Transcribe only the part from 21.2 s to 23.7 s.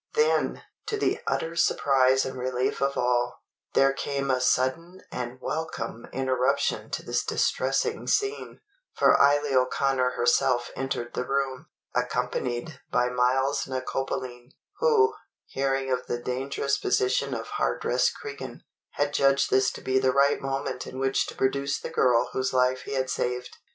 to produce the girl whose life he had saved.